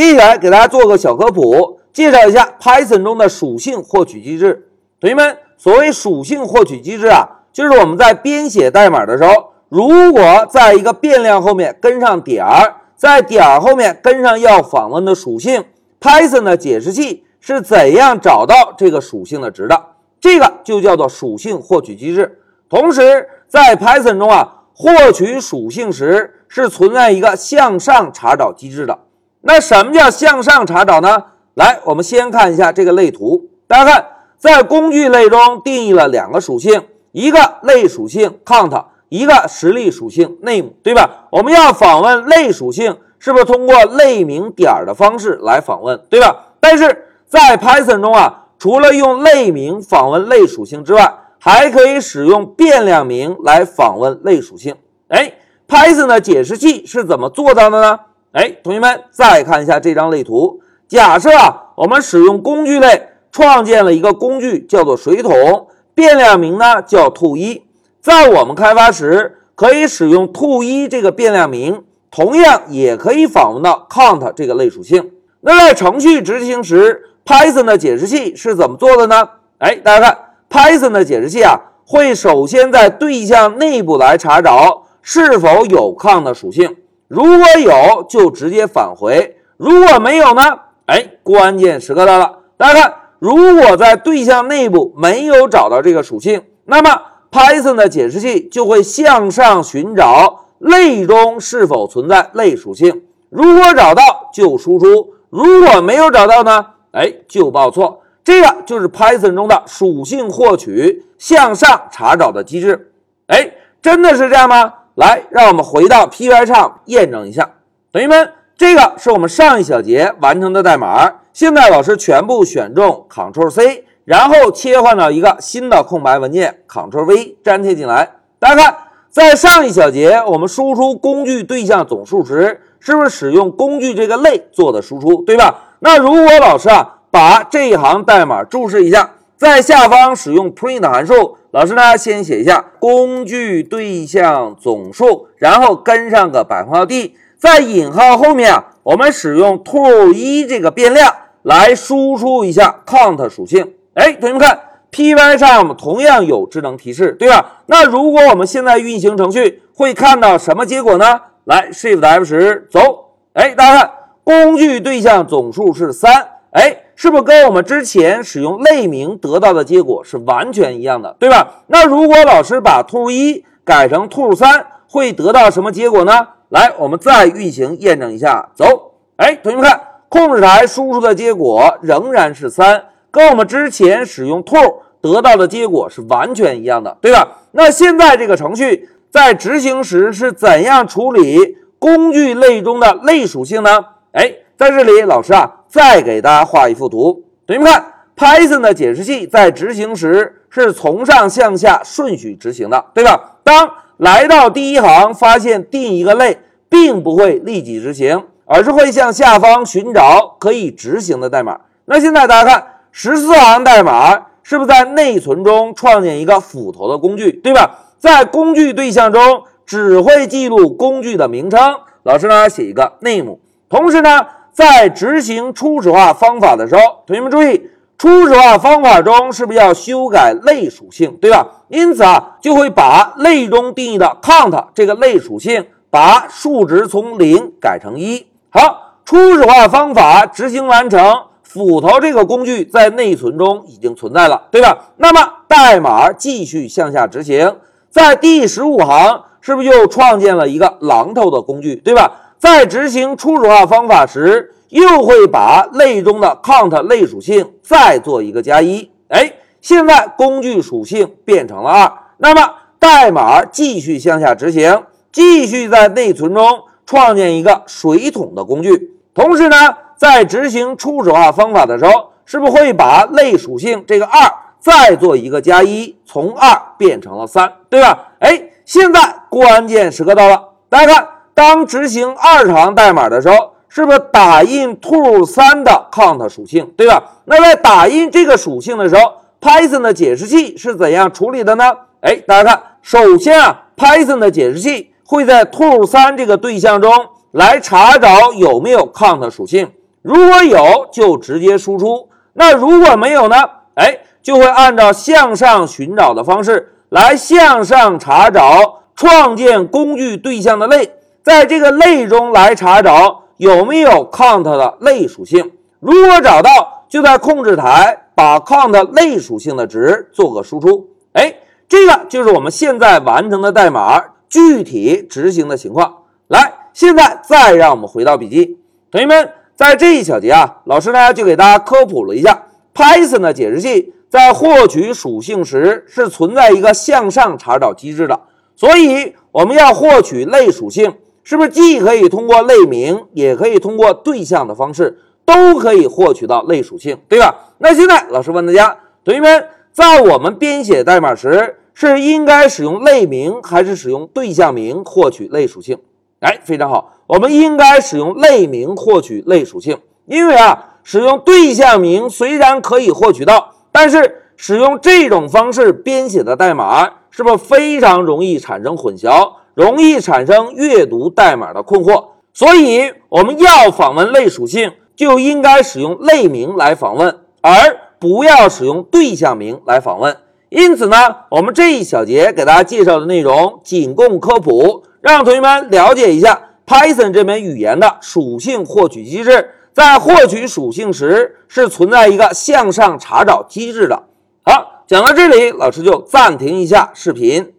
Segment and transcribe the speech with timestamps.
[0.00, 4.66] 接下来给大家做个小科普，介绍一下 Python 中的属性获取机制。
[4.98, 15.66] 同学们，所谓属性获取机制啊，就是我们在编写代码的时候，如果在一个变量后面跟上点儿，在点儿后面跟上要访问的属性
[16.00, 19.78] ，Python 的解释器是怎样找到这个属性的值的？
[20.18, 22.38] 这个就叫做属性获取机制。
[22.70, 28.98] 同时，在 Python 中啊，获取属性时是存在一个向上查找机制的。
[29.42, 31.24] 那什么叫向上查找呢？
[31.54, 33.48] 来，我们先看一下这个类图。
[33.66, 34.06] 大家看，
[34.36, 41.26] 在工具类中定义了两个属性，一个类属性 count，一个实例属性 name，对吧？
[41.30, 46.54] 我们要访问类属性，是不是通过类名点的方式来访问，对吧？
[46.60, 54.74] 但是在 Python 中啊，除了用类名访问类属性之外，还可以使用变量名来访问类属性。
[55.08, 55.32] 哎
[55.66, 58.00] ，Python 的解释器是怎么做到的呢？
[58.32, 60.60] 哎，同学们再看一下这张类图。
[60.86, 67.62] 假设啊，我们使用工具类创建了一个工具，叫做水桶，变量名呢叫 to 一。
[68.00, 75.10] 在我们开发时，可以使用 to 一这个变量名，同样也可以访问到 count 这个类属性。
[75.40, 79.28] 那在程序执行时，Python 的解释器是怎么做的呢？
[79.58, 86.76] 哎，大家看，Python 的解释器啊，会首先在对象内部来查找是否有 count 属性。
[87.10, 90.42] 如果有，就直接返回；如果没有呢？
[90.86, 92.38] 哎，关键时刻到了。
[92.56, 103.02] 大家看，如果在对象内部没有找到这个属性，那么 Python 的解释器就会向上寻找类中是否存在类属性。
[103.28, 106.64] 如果找到，就输出；如果没有找到呢？
[106.92, 108.02] 哎，就报错。
[108.22, 112.92] 这个就是 Python 中的属性获取向上查找的机制。
[113.26, 114.74] 哎，真的是这样吗？
[115.00, 117.52] 来，让我们回到 Pycharm 验证一下。
[117.90, 121.10] 同学们，这个是我们上一小节完成的代码。
[121.32, 128.10] 现在老师全部选中 Ctrl C，然后切换到一个新的空白文件，Ctrl V 粘贴进来。
[128.38, 128.76] 大家看，
[129.08, 135.60] 在上一小节我们输出工具对象总数时，是不是使用工具这个类做的输出，对吧？
[135.78, 141.38] 那如果老师啊把这一行代码注释一下，在下方使用 print 函数。
[141.50, 153.72] 老师呢，先写一下工具对象总数，然后跟上个百分号 d，在引号后面啊，我们使用 tool 一这个变量来输出一下 count 属性。
[153.94, 154.60] 哎，同学们看
[154.92, 157.62] ，Pycharm 同样有智能提示，对吧？
[157.64, 161.22] 那如果我们现在运行程序，会看到什么结果呢？
[161.44, 163.14] 来，Shift F 十走。
[163.32, 163.90] 哎，大家看，
[164.22, 166.28] 工具对象总数是三。
[166.50, 166.79] 哎。
[167.02, 171.62] 是不是跟我们之前使用类名得到的结果是完全一样的，对吧？
[171.68, 176.12] 那如果老师把 to 一改成 to 三，会得到什么结果呢？
[176.50, 178.92] 来，我们再运行验证一下，走。
[179.16, 187.38] 哎，同学们看，控制台输出的结果仍然是三，跟我们之前使用 to 得到的结果是完全一样的，对吧？
[187.52, 193.86] 那现在这个程序在执行时是怎样处理工具类中的类属性呢？
[194.12, 195.56] 哎，在这里，老师啊。
[195.70, 197.84] 再给大家画一幅图，同学们看
[198.16, 203.36] ，Python 的解释器在执行时是从上向下顺序执行的，对吧？
[203.44, 211.60] 当来到第一行，发现定一个类，并不会立即执行，而是会向下方寻找可以执行的代码。
[211.84, 217.78] 那现在大家看，十四行代码是不是在内存中创建一个斧头的工具，对吧？
[217.96, 221.60] 在工具对象中只会记录工具的名称，
[222.02, 223.38] 老师呢写一个 name，
[223.68, 224.26] 同时呢。
[224.52, 231.46] 在执行初始化方法的时候，同学们注意，初始化方法中是不是要修改类属性，对吧？
[231.68, 238.26] 因此啊，就会把类中定义的 count 这个类属性，把数值从零改成一。
[238.50, 244.90] 好，初始化方法执行完成，斧头这个工具在内存中已经存在了，对吧？
[244.96, 247.56] 那么代码继续向下执行，
[247.90, 252.19] 在第十五行是不是又创建了一个榔头的工具，对吧？
[252.40, 258.90] 在执行初始化方法时，又会把类中的 count 类属性再做一个加一。
[259.08, 268.90] 哎，现在工具属性变成了二，那么代码继续向下执行，继续在内存中创建一个水桶的工具。
[269.12, 278.12] 同时呢，在执行初始化方法的时候，是不是会把类属性这个二再做一个加一，从二变成了三，对吧？
[278.20, 281.06] 哎，现在关键时刻到了，大家看。
[281.40, 287.02] 当执行二行代码的时候，是不是打印 to 三的 count 属性，对吧？
[287.24, 291.64] 那在打印这个属性的时候，Python 的解释器是怎样处理的呢？
[292.02, 296.92] 哎，大家看，首先啊，Python 的解释器会在 to 三这个对象中
[297.30, 299.70] 来查找有没有 count 属性。
[300.02, 303.36] 如果有就直接输出，那如果没有呢？
[303.76, 315.52] 哎，就会按照向上寻找的方式来向上查找创建工具对象的类，在这个类中来查找有没有 count 的类属性。
[315.78, 320.88] 如果找到，就在控制台把 count 类属性的值做个输出。
[321.12, 321.34] 哎，
[321.68, 325.98] 这个就是我们现在完成的代码具体执行的情况。
[326.28, 328.58] 来，现在再让我们回到笔记，
[328.90, 329.30] 同学们。
[329.56, 338.18] 在这一小节啊，老师呢就给大家科普了一下 Python 的解释器在获取属性时是存在一个向上查找机制的，
[338.56, 347.34] 所以我们要获取类属性，是不是既可以通过类名，也可以通过对象的方式，都可以获取到类属性，对吧？
[347.58, 355.78] 那现在老师问大家，同学们，在我们编写代码时，是应该使用类名还是使用对象名获取类属性？
[356.20, 372.06] 哎，非常好，我们应该使用类名获取类属性，因为啊，使用对象名虽然可以获取到，但是使用这种方式编写的代码，是不是非常容易产生混淆，容易产生阅读代码的困惑？
[372.32, 377.52] 所以我们要访问类属性，就应该使用类名来访问，而
[377.98, 380.16] 不要使用对象名来访问。
[380.48, 380.96] 因此呢，
[381.30, 384.84] 我们这一小节给大家介绍的内容仅供科普。
[385.02, 394.04] 让同学们了解一下 Python 这门语言的属性获取机制，在获取属性时是存在一个向上查找机制的。
[394.42, 397.52] 好，讲到这里，老师就暂停一下视频。